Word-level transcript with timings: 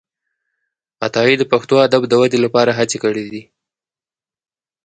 عطايي 1.05 1.35
د 1.37 1.43
پښتو 1.51 1.75
ادب 1.87 2.01
د 2.07 2.13
ودې 2.21 2.39
لپاره 2.45 2.71
هڅي 2.79 2.97
کړي 3.03 3.23
دي. 3.33 3.41